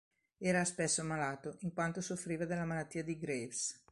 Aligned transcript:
Era 0.39 0.65
spesso 0.65 1.03
malato 1.03 1.57
in 1.59 1.73
quanto 1.73 2.01
soffriva 2.01 2.45
della 2.45 2.65
malattia 2.65 3.03
di 3.03 3.19
Graves. 3.19 3.85